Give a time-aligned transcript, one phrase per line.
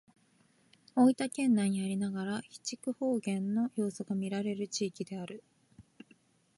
[0.95, 5.43] 大分県内にありながら肥筑方言の要素がみられる地域である。